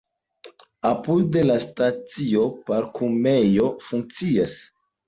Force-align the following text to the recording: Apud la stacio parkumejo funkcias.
Apud 0.91 1.37
la 1.49 1.59
stacio 1.65 2.49
parkumejo 2.73 3.73
funkcias. 3.91 4.63